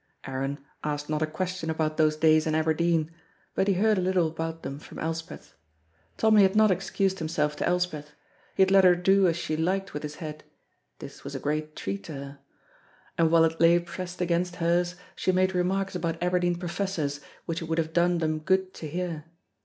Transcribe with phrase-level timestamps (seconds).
[0.25, 3.11] Aaron asked not a question about those days in Aberdeen,
[3.53, 5.53] but he heard a little about them from Elspeth.
[6.17, 8.15] Tommy had not excused himself to Elspeth,
[8.55, 10.43] he had let her do as she liked with his head
[10.97, 12.39] (this was a great treat to her),
[13.15, 17.65] and while it lay pressed against hers, she made remarks about Aberdeen professors which it
[17.65, 19.25] would have done them good to hear.